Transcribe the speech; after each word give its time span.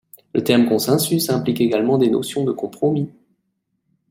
Le 0.33 0.43
terme 0.43 0.65
consensus 0.67 1.29
implique 1.29 1.61
également 1.61 1.99
des 1.99 2.09
notions 2.09 2.43
de 2.43 2.51
compromis. 2.51 3.11